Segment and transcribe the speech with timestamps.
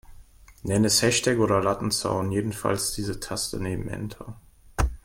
[0.63, 4.35] Nenn es Hashtag oder Lattenzaun, jedenfalls diese Taste neben Enter.